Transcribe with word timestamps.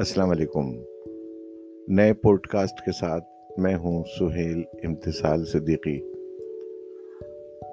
السلام 0.00 0.30
علیکم۔ 0.30 0.72
نئے 1.88 2.12
پوڈ 2.12 2.46
کاسٹ 2.46 2.84
کے 2.84 2.92
ساتھ 2.92 3.24
میں 3.58 3.76
ہوں 3.76 4.04
سہیل 4.18 4.62
امتسال 4.84 5.44
صدیقی۔ 5.44 6.00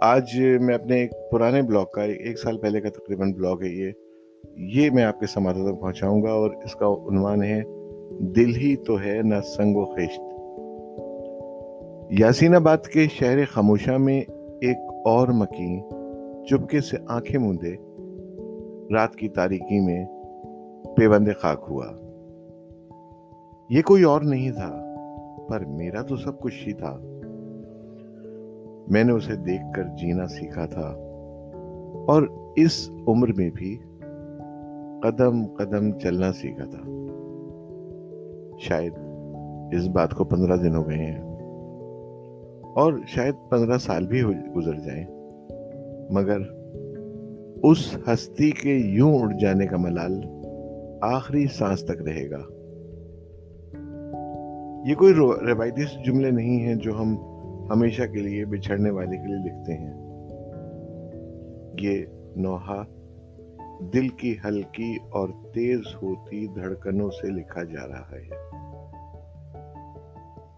آج 0.01 0.41
میں 0.61 0.75
اپنے 0.75 0.95
ایک 0.95 1.11
پرانے 1.31 1.61
بلاگ 1.61 1.85
کا، 1.93 2.03
ایک 2.03 2.39
سال 2.39 2.57
پہلے 2.57 2.81
کا 2.81 2.89
تقریباً 2.89 3.33
بلاگ 3.33 3.55
ہے 3.63 3.67
یہ۔ 3.67 3.91
یہ 4.57 4.89
میں 4.89 5.03
آپ 5.03 5.19
کے 5.19 5.25
سماعتوں 5.25 5.71
تک 5.71 5.81
پہنچاؤں 5.81 6.23
گا 6.23 6.29
اور 6.29 6.51
اس 6.51 6.75
کا 6.75 6.87
عنوان 6.87 7.43
ہے، 7.43 7.61
دل 8.19 8.55
ہی 8.55 8.75
تو 8.75 8.99
ہے 8.99 9.21
نہ 9.23 9.41
سنگ 9.41 9.75
و 9.75 9.85
خشت۔ 9.85 10.21
یاسین 12.21 12.55
آباد 12.55 12.77
کے 12.77 13.05
شہر 13.11 13.45
خاموشہ 13.45 13.97
میں 13.97 14.21
ایک 14.61 14.77
اور 15.05 15.27
مکین 15.27 15.81
چپکے 16.45 16.81
سے 16.81 16.97
آنکھیں 17.07 17.39
موندے۔ 17.39 17.75
رات 18.93 19.15
کی 19.15 19.29
تاریکی 19.29 19.79
میں 19.85 20.05
پیوند 20.95 21.27
خاک 21.39 21.65
ہوا۔ 21.69 22.06
یہ 23.69 23.81
کوئی 23.81 24.03
اور 24.03 24.21
نہیں 24.21 24.51
تھا، 24.51 24.83
پر 25.49 25.65
میرا 25.65 26.01
تو 26.01 26.15
سب 26.15 26.39
کچھ 26.39 26.67
ہی 26.67 26.73
تھا۔ 26.73 26.97
میں 28.87 29.03
نے 29.03 29.11
اسے 29.11 29.35
دیکھ 29.35 29.73
کر 29.75 29.83
جینا 29.83 30.27
سیکھا 30.27 30.65
تھا۔ 30.65 30.93
اور 32.07 32.27
اس 32.55 32.89
عمر 33.07 33.27
میں 33.37 33.49
بھی 33.53 33.77
قدم 35.03 35.45
قدم 35.45 35.99
چلنا 35.99 36.33
سیکھا 36.33 36.65
تھا۔ 36.65 37.05
شاید 38.59 38.93
اس 39.71 39.87
بات 39.87 40.13
کو 40.13 40.23
پندرہ 40.23 40.57
دن 40.57 40.75
ہو 40.75 40.87
گئے 40.87 40.97
ہیں۔ 40.97 41.21
اور 42.75 42.93
شاید 43.07 43.35
پندرہ 43.49 43.77
سال 43.77 44.07
بھی 44.07 44.23
گزر 44.55 44.73
جائیں۔ 44.73 45.05
مگر 46.09 46.37
اس 47.63 47.97
ہستی 48.07 48.51
کے 48.51 48.73
یوں 48.73 49.19
اڑ 49.19 49.33
جانے 49.39 49.67
کا 49.67 49.77
ملال 49.77 50.21
آخری 51.01 51.45
سانس 51.45 51.85
تک 51.85 52.01
رہے 52.01 52.29
گا۔ 52.29 52.56
یہ 54.85 54.95
کوئی 54.95 55.13
روایتی 55.49 56.03
جملے 56.05 56.31
نہیں 56.31 56.59
ہیں 56.59 56.75
جو 56.75 57.01
ہم 57.01 57.17
ہمیشہ 57.69 58.03
کے 58.03 58.19
لیے 58.19 58.45
بچھڑنے 58.45 58.89
والے 58.89 59.17
کے 59.17 59.27
لیے 59.27 59.45
لکھتے 59.45 59.73
ہیں۔ 59.73 60.07
یہ 61.79 62.05
نوحہ 62.35 62.83
دل 63.93 64.07
کی 64.07 64.35
ہلکی 64.45 64.97
اور 65.09 65.29
تیز 65.53 65.79
ہوتی 66.01 66.47
دھڑکنوں 66.47 67.09
سے 67.09 67.27
لکھا 67.27 67.63
جا 67.63 67.87
رہا 67.87 68.11
ہے۔ 68.11 68.29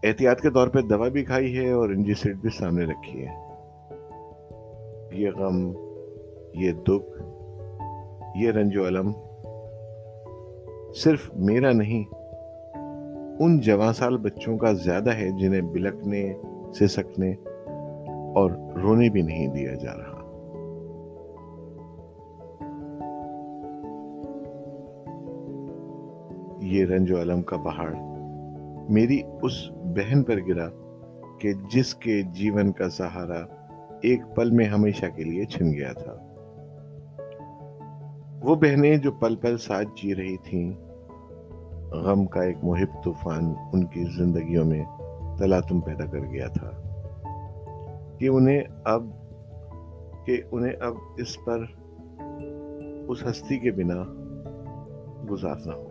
احتیاط 0.03 0.42
کے 0.42 0.50
طور 0.50 0.67
پہ 0.67 0.81
دوا 0.81 1.08
بھی 1.08 1.23
کھائی 1.23 1.58
ہے 1.58 1.72
اور 1.72 1.89
انجی 1.89 2.14
سیٹ 2.14 2.36
بھی 2.36 2.50
سامنے 2.50 2.86
رکھی 2.86 3.26
ہے۔ 3.26 3.33
یہ 5.11 5.30
غم، 5.30 5.72
یہ 6.54 6.72
دکھ، 6.72 7.22
یہ 8.36 8.52
رنج 8.52 8.78
و 8.78 8.88
علم 8.88 9.11
صرف 10.95 11.31
میرا 11.36 11.72
نہیں 11.72 12.19
ان 13.40 13.59
جوان 13.59 13.94
سال 13.94 14.18
بچوں 14.18 14.58
کا 14.58 14.72
زیادہ 14.72 15.14
ہے 15.14 15.30
جنہیں 15.30 15.62
بلکنے 15.62 16.34
سے 16.80 16.88
سکنے 16.88 17.32
اور 18.36 18.52
رونے 18.52 19.09
بھی 19.09 19.22
نہیں 19.22 19.48
دیا 19.48 19.76
جا 19.76 19.94
رہا۔ 19.98 20.20
یہ 26.62 26.86
رنج 26.86 27.12
و 27.12 27.22
علم 27.22 27.42
کا 27.42 27.58
پہاڑ 27.58 27.95
میری 28.90 29.22
اس 29.42 29.72
بہن 29.72 30.23
پر 30.23 30.40
گرا 30.48 30.70
کہ 31.40 31.54
جس 31.73 31.95
کے 31.95 32.22
جیون 32.22 32.72
کا 32.72 32.90
سہارا 32.90 33.45
ایک 34.02 34.22
پل 34.36 34.52
میں 34.52 34.66
ہمیشہ 34.66 35.06
کے 35.16 35.23
لیے 35.23 35.45
چھن 35.45 35.73
گیا 35.73 35.94
تھا۔ 35.94 36.16
وہ 38.44 38.56
بہنیں 38.56 38.98
جو 38.98 39.12
پل 39.12 39.36
پل 39.36 39.58
ساتھ 39.58 39.88
جی 40.04 40.16
رہی 40.16 40.38
تھیں 40.38 40.89
غم 41.92 42.26
کا 42.26 42.42
ایک 42.44 42.58
محب 42.64 43.04
طوفان 43.04 43.54
ان 43.73 43.83
کی 43.86 44.04
زندگیوں 44.17 44.66
میں 44.66 44.83
تلاتم 45.38 45.82
پیدا 45.82 46.05
کر 46.05 46.20
گیا 46.20 46.48
تھا 46.48 46.72
کہ 48.17 48.27
انہیں 48.27 48.64
اب 48.83 49.04
کہ 50.26 50.42
انہیں 50.52 50.73
اب 50.80 50.94
اس 51.17 51.38
پر 51.45 51.66
اس 53.08 53.23
ہستی 53.23 53.60
کے 53.60 53.72
بنا 53.72 54.04
گزارنا 55.32 55.73
ہوگا۔ 55.73 55.89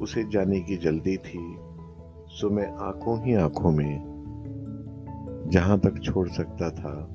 اسے 0.00 0.22
جانے 0.22 0.60
کی 0.60 0.76
جلدی 0.76 1.16
تھی، 1.16 1.56
سو 2.40 2.50
میں 2.50 2.66
آنکھوں 2.66 3.16
ہی 3.24 3.36
آنکھوں 3.36 3.72
میں 3.72 3.98
جہاں 5.50 5.76
تک 5.76 6.02
چھوڑ 6.02 6.28
سکتا 6.28 6.68
تھا، 6.68 7.06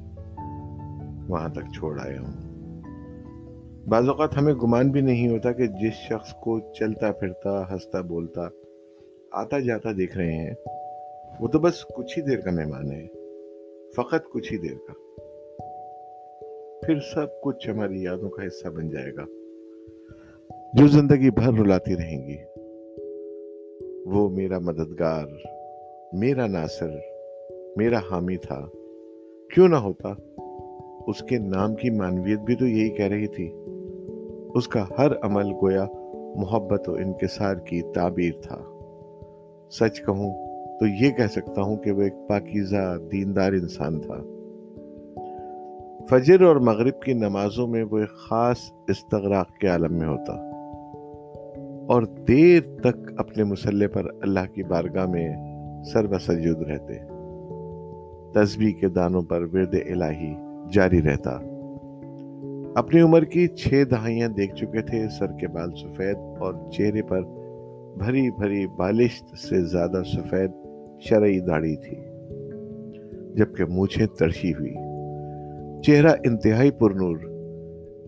وہاں 1.27 1.49
تک 1.49 1.73
چھوڑ 1.73 1.99
آیا 1.99 2.21
ہوں۔ 2.21 2.48
بعض 3.87 4.09
اوقات 4.09 4.37
ہمیں 4.37 4.53
گمان 4.53 4.89
بھی 4.89 5.01
نہیں 5.01 5.29
ہوتا 5.29 5.51
کہ 5.51 5.67
جس 5.67 5.93
شخص 5.93 6.33
کو 6.33 6.59
چلتا 6.59 7.11
پھرتا، 7.11 7.71
ہنستا، 7.71 8.01
بولتا، 8.01 8.47
آتا 9.31 9.59
جاتا 9.59 9.89
دیکھ 9.97 10.17
رہے 10.17 10.31
ہیں، 10.31 10.53
وہ 11.39 11.47
تو 11.47 11.59
بس 11.59 11.85
کچھ 11.85 12.19
ہی 12.19 12.23
دیر 12.23 12.39
کا 12.39 12.51
مہمان 12.51 12.91
ہے، 12.91 13.07
فقط 13.95 14.29
کچھ 14.33 14.53
ہی 14.53 14.57
دیر 14.57 14.77
کا۔ 14.87 14.93
پھر 16.85 16.99
سب 16.99 17.41
کچھ 17.41 17.69
ہماری 17.69 18.03
یادوں 18.03 18.29
کا 18.29 18.47
حصہ 18.47 18.67
بن 18.67 18.89
جائے 18.89 19.15
گا۔ 19.15 19.25
جو 20.73 20.87
زندگی 20.87 21.31
بھر 21.31 21.53
رلاتی 21.53 21.95
رہیں 21.95 22.27
گی، 22.27 22.37
وہ 24.05 24.29
میرا 24.29 24.59
مددگار، 24.59 25.25
میرا 26.13 26.47
ناصر، 26.47 26.89
میرا 27.77 27.99
حامی 28.11 28.37
تھا۔ 28.37 28.69
کیوں 29.53 29.67
نہ 29.67 29.75
ہوتا؟ 29.75 30.13
اس 31.07 31.19
کے 31.19 31.37
نام 31.37 31.75
کی 31.75 31.89
مانویت 31.89 32.39
بھی 32.39 32.55
تو 32.55 32.67
یہی 32.67 32.89
کہہ 32.89 33.05
رہی 33.05 33.27
تھی۔ 33.27 33.58
اس 34.55 34.67
کا 34.67 34.85
ہر 34.97 35.11
عمل 35.21 35.51
گویا 35.51 35.85
محبت 36.35 36.89
و 36.89 36.93
انکسار 36.93 37.55
کی 37.55 37.81
تعبیر 37.81 38.31
تھا۔ 38.41 38.57
سچ 39.71 40.01
کہوں 40.05 40.33
تو 40.79 40.87
یہ 40.87 41.11
کہہ 41.11 41.27
سکتا 41.27 41.61
ہوں 41.61 41.77
کہ 41.77 41.91
وہ 41.91 42.01
ایک 42.01 42.13
پاکیزہ، 42.29 42.97
دیندار 43.11 43.53
انسان 43.53 44.01
تھا۔ 44.01 44.17
فجر 46.09 46.41
اور 46.41 46.55
مغرب 46.55 47.01
کی 47.01 47.13
نمازوں 47.13 47.67
میں 47.67 47.83
وہ 47.83 47.97
ایک 47.97 48.09
خاص 48.09 48.57
استغراق 48.87 49.51
کے 49.51 49.67
عالم 49.67 49.93
میں 49.93 50.07
ہوتا۔ 50.07 50.33
اور 51.87 52.03
دیر 52.03 52.61
تک 52.83 53.11
اپنے 53.17 53.43
مسلح 53.43 53.87
پر 53.93 54.03
اللہ 54.21 54.53
کی 54.53 54.63
بارگاہ 54.63 55.05
میں 55.05 55.29
سر 55.83 56.07
بسجود 56.07 56.61
رہتے۔ 56.61 56.93
تسبیح 58.33 58.73
کے 58.79 58.87
دانوں 58.87 59.21
پر 59.21 59.41
ورد 59.53 59.75
الہی 59.89 60.35
جاری 60.73 61.01
رہتا۔ 61.01 61.48
اپنی 62.79 63.01
عمر 63.01 63.23
کی 63.23 63.47
چھ 63.47 63.83
دہائیاں 63.91 64.27
دیکھ 64.27 64.55
چکے 64.55 64.81
تھے، 64.81 65.09
سر 65.09 65.27
کے 65.27 65.47
بال 65.47 65.71
سفید 65.71 66.17
اور 66.39 66.53
چہرے 66.71 67.01
پر 67.01 67.21
بھری 67.97 68.31
بھری 68.31 68.67
بالشت 68.67 69.37
سے 69.37 69.61
زیادہ 69.61 70.01
سفید 70.05 70.51
شرعی 70.99 71.39
داڑھی 71.39 71.75
تھی، 71.75 71.95
جبکہ 73.35 73.65
مونچھیں 73.65 74.05
ترشی 74.05 74.51
ہوئی۔ 74.51 74.73
چہرہ 75.81 76.15
انتہائی 76.25 76.71
پرنور، 76.71 77.17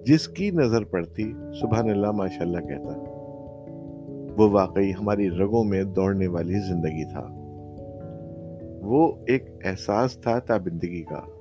جس 0.06 0.28
کی 0.28 0.52
نظر 0.52 0.84
پڑتی، 0.84 1.34
سبحان 1.62 1.90
اللہ 1.90 2.12
ماشاء 2.12 2.46
اللہ 2.46 2.60
کہتا۔ 2.60 3.00
وہ 4.38 4.50
واقعی 4.50 4.92
ہماری 4.92 5.30
رگوں 5.30 5.64
میں 5.64 5.84
دوڑنے 5.84 6.28
والی 6.28 6.60
زندگی 6.60 7.06
تھا۔ 7.06 7.28
وہ 8.82 9.12
ایک 9.28 9.50
احساس 9.66 10.18
تھا، 10.18 10.40
تابندگی 10.40 11.04
کا۔ 11.04 11.41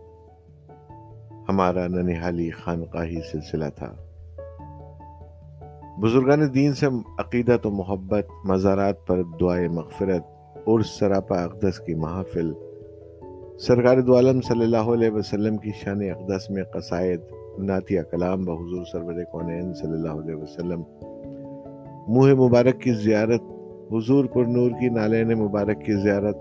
ہمارا 1.51 1.87
ننحالی 1.87 2.51
خانقاہی 2.51 3.21
سلسلہ 3.33 3.65
تھا۔ 3.77 3.95
بزرگان 6.01 6.55
دین 6.55 6.73
سے 6.73 6.87
عقیدت 7.19 7.67
و 7.67 7.71
محبت، 7.71 8.27
مزارات 8.45 9.07
پر 9.07 9.23
دعائے 9.41 9.69
مغفرت، 9.69 10.23
اور 10.67 10.81
سراپا 10.81 11.43
اقدس 11.43 11.79
کی 11.79 11.95
محافل۔ 11.95 12.53
سرکار 13.61 13.99
دو 13.99 14.17
عالم 14.17 14.41
صلی 14.41 14.65
اللہ 14.65 14.77
علیہ 14.77 15.11
وسلم 15.11 15.57
کی 15.57 15.71
شان 15.85 16.01
اقدس 16.03 16.51
میں 16.51 16.65
قصائد 16.65 17.21
ناتیہ 17.59 18.01
کلام 18.03 18.45
بحضور 18.45 18.85
سرور 18.93 19.25
کونین 19.33 19.75
صلی 19.75 19.93
اللہ 19.93 20.11
علیہ 20.11 20.35
وسلم۔ 20.35 20.83
منہ 22.09 22.35
مبارک 22.35 22.81
کی 22.81 22.93
زیارت، 22.93 23.43
حضور 23.93 24.25
پر 24.25 24.45
نور 24.45 24.71
کی 24.71 24.89
نالین 24.89 25.29
مبارک 25.29 25.85
کی 25.85 25.93
زیارت۔ 25.93 26.37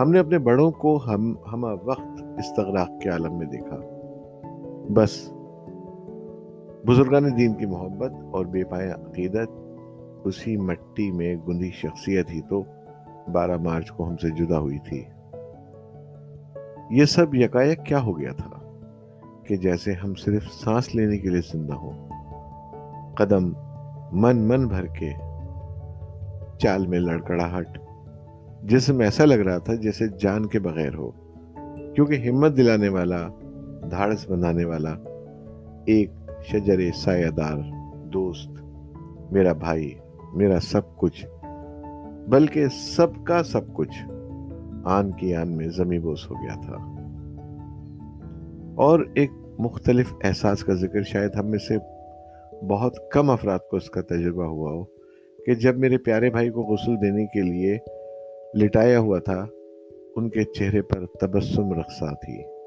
ہم 0.00 0.10
نے 0.10 0.18
اپنے 0.18 0.38
بڑوں 0.38 0.70
کو 0.70 1.00
ہم، 1.06 1.34
ہمہ 1.52 1.68
وقت 1.84 2.22
استغراق 2.38 2.88
کے 3.02 3.08
عالم 3.08 3.38
میں 3.38 3.46
دیکھا۔ 3.46 3.91
بس 4.90 5.32
بزرگان 6.86 7.36
دین 7.36 7.54
کی 7.54 7.66
محبت 7.66 8.12
اور 8.32 8.46
بے 8.46 8.64
پایا 8.64 8.94
عقیدت 8.94 9.50
اسی 10.24 10.56
مٹی 10.56 11.10
میں 11.10 11.36
گندی 11.48 11.70
شخصیت 11.70 12.30
ہی 12.30 12.40
تو 12.40 12.64
بارہ 13.32 13.56
مارچ 13.56 13.90
کو 13.90 14.08
ہم 14.08 14.16
سے 14.16 14.30
جدا 14.30 14.58
ہوئی 14.58 14.78
تھی۔ 14.78 15.04
یہ 16.90 17.04
سب 17.04 17.34
یکایک 17.34 17.84
کیا 17.86 18.02
ہو 18.02 18.18
گیا 18.18 18.32
تھا 18.32 18.78
کہ 19.44 19.56
جیسے 19.56 19.92
ہم 19.92 20.14
صرف 20.14 20.42
سانس 20.64 20.94
لینے 20.94 21.18
کے 21.18 21.28
لیے 21.28 21.40
زندہ 21.52 21.74
ہو 21.74 21.90
قدم 23.16 23.52
من 24.12 24.36
من 24.36 24.66
بھر 24.66 24.86
کے 24.86 25.12
چال 26.58 26.86
میں 26.86 27.00
لڑکڑاہٹ۔ 27.00 27.78
جسم 28.62 29.00
ایسا 29.00 29.24
لگ 29.24 29.34
رہا 29.34 29.58
تھا 29.58 29.74
جیسے 29.74 30.04
جان 30.20 30.46
کے 30.46 30.58
بغیر 30.58 30.94
ہو، 30.94 31.10
کیونکہ 31.94 32.28
ہمت 32.28 32.56
دلانے 32.56 32.88
والا 32.88 33.28
دھاڑس 33.90 34.30
بنانے 34.30 34.64
والا 34.64 34.94
ایک 35.86 36.10
شجر 36.44 36.80
سایہ 36.94 37.30
دار 37.30 37.56
دوست، 38.04 38.50
میرا 39.32 39.52
بھائی، 39.52 39.94
میرا 40.34 40.60
سب 40.60 40.96
کچھ، 40.96 41.26
بلکہ 42.28 42.66
سب 42.68 43.24
کا 43.24 43.42
سب 43.42 43.74
کچھ 43.74 44.12
آن 44.84 45.10
کی 45.10 45.34
آن 45.34 45.56
میں 45.56 45.68
زمیں 45.68 45.98
بوس 45.98 46.30
ہو 46.30 46.34
گیا 46.34 46.54
تھا۔ 46.54 46.76
اور 48.74 49.00
ایک 49.14 49.30
مختلف 49.58 50.14
احساس 50.24 50.64
کا 50.64 50.74
ذکر 50.74 51.02
شاید 51.02 51.30
ہم 51.34 51.46
میں 51.46 51.58
سے 51.58 51.76
بہت 52.66 52.96
کم 53.12 53.30
افراد 53.30 53.58
کو 53.70 53.76
اس 53.76 53.90
کا 53.90 54.00
تجربہ 54.00 54.44
ہوا 54.44 54.72
ہو 54.72 54.84
کہ 55.46 55.54
جب 55.54 55.78
میرے 55.78 55.98
پیارے 55.98 56.30
بھائی 56.30 56.50
کو 56.50 56.62
غسل 56.62 56.96
دینے 56.96 57.26
کے 57.26 57.40
لیے 57.40 57.78
لٹایا 58.62 58.98
ہوا 58.98 59.18
تھا، 59.18 59.46
ان 60.16 60.28
کے 60.30 60.44
چہرے 60.44 60.82
پر 60.82 61.06
تبسم 61.20 61.72
رقصہ 61.72 62.14
تھی۔ 62.14 62.61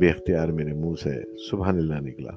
بے 0.00 0.08
اختیار 0.08 0.48
میرے 0.48 0.72
منہ 0.72 0.94
سے، 1.02 1.36
سبحان 1.50 1.76
اللہ 1.76 1.94
نکلا۔ 1.94 2.30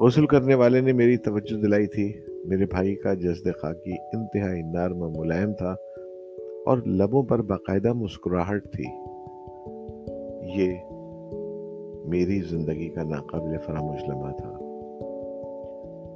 غسل 0.00 0.26
کرنے 0.26 0.54
والے 0.54 0.80
نے 0.80 0.92
میری 0.92 1.16
توجہ 1.16 1.60
دلائی 1.62 1.86
تھی۔ 1.86 2.12
میرے 2.44 2.66
بھائی 2.66 2.94
کا 2.94 3.14
جزد 3.14 3.48
خاکی 3.60 3.92
انتہائی 3.92 4.62
نرم 4.62 5.02
و 5.02 5.10
ملائم 5.10 5.52
تھا 5.52 5.74
اور 6.66 6.78
لبوں 6.78 7.22
پر 7.22 7.42
باقاعدہ 7.42 7.92
مسکراہٹ 7.92 8.64
تھی۔ 8.72 8.84
یہ 10.60 10.72
میری 12.04 12.40
زندگی 12.50 12.88
کا 12.88 13.02
ناقابل 13.02 13.58
فراموش 13.58 14.08
لمحہ 14.08 14.32
تھا۔ 14.32 14.58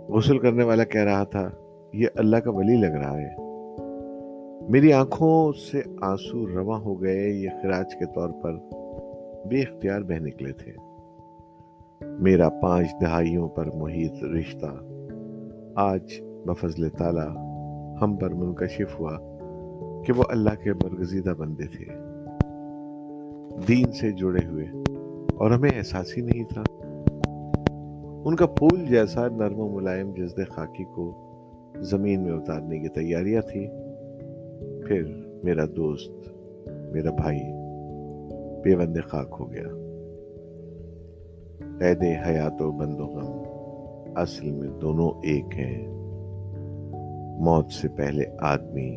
غسل 0.08 0.38
کرنے 0.38 0.64
والا 0.64 0.84
کہہ 0.84 1.04
رہا 1.04 1.24
تھا، 1.24 1.50
یہ 1.92 2.06
اللہ 2.14 2.36
کا 2.36 2.50
ولی 2.50 2.76
لگ 2.76 2.96
رہا 2.96 3.20
ہے۔ 3.20 3.34
میری 4.68 4.92
آنکھوں 4.92 5.52
سے 5.52 5.82
آنسو 6.02 6.46
رواں 6.46 6.80
ہو 6.80 7.02
گئے، 7.02 7.30
یہ 7.30 7.48
خراج 7.62 7.94
کے 7.94 8.04
طور 8.14 8.30
پر 8.42 8.52
بے 9.48 9.60
اختیار 9.60 10.00
بہ 10.00 10.12
نکلے 10.12 10.52
تھے۔ 10.52 10.72
میرا 12.20 12.48
پانچ 12.48 12.86
دہائیوں 13.00 13.48
پر 13.48 13.66
محیط 13.74 14.24
رشتہ۔ 14.24 14.66
آج 15.74 16.20
بفضل 16.46 16.88
تعالی 16.88 17.38
ہم 18.02 18.16
پر 18.16 18.34
منکشف 18.34 19.00
ہوا 19.00 19.18
کہ 20.06 20.12
وہ 20.12 20.24
اللہ 20.28 20.62
کے 20.64 20.72
برگزیدہ 20.72 21.30
بندے 21.38 21.66
تھے۔ 21.66 21.84
دین 23.68 23.92
سے 23.92 24.12
جڑے 24.12 24.46
ہوئے 24.46 24.64
اور 25.34 25.50
ہمیں 25.50 25.70
احساس 25.76 26.16
ہی 26.16 26.22
نہیں 26.22 26.44
تھا۔ 26.44 26.62
ان 28.24 28.36
کا 28.36 28.46
پھول 28.46 28.86
جیسا 28.86 29.28
نرم 29.28 29.58
و 29.58 29.68
ملائم 29.68 30.12
جزد 30.14 30.40
خاکی 30.50 30.84
کو 30.84 31.12
زمین 31.80 32.22
میں 32.22 32.32
اتارنے 32.32 32.78
کی 32.78 32.88
تیاریاں 32.88 33.42
تھی 33.42 33.68
پھر 34.86 35.02
میرا 35.44 35.64
دوست، 35.76 36.12
میرا 36.92 37.10
بھائی 37.10 37.40
بے 38.64 39.00
خاک 39.00 39.36
ہو 39.40 39.52
گیا۔ 39.52 39.68
قید 41.78 42.02
حیات 42.26 42.62
و 42.62 42.72
بند 42.72 43.00
و 43.00 43.06
غم 43.06 43.42
اصل 44.16 44.50
میں 44.50 44.68
دونوں 44.68 45.10
ایک 45.10 45.44
ہیں۔ 45.44 45.88
موت 47.40 47.72
سے 47.72 47.88
پہلے 47.88 48.24
آدمی 48.40 48.96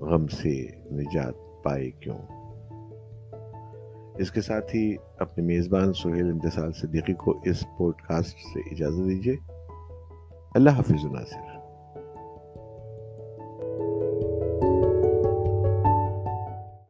غم 0.00 0.26
سے 0.26 0.66
نجات 0.92 1.64
پائے 1.64 1.90
کیوں؟ 1.90 2.18
اس 4.18 4.30
کے 4.30 4.40
ساتھ 4.40 4.76
ہی 4.76 4.96
اپنے 5.18 5.44
میزبان 5.44 5.92
سہیل 5.92 6.26
انتصال 6.26 6.72
صدیقی 6.72 7.12
کو 7.12 7.34
اس 7.44 7.64
پوڈ 7.78 7.94
کاسٹ 7.94 8.36
سے 8.38 8.60
اجازت 8.60 9.08
دیجیے 9.08 9.36
اللہ 10.54 10.70
حافظ 10.70 11.04
ناصر۔ 11.04 11.55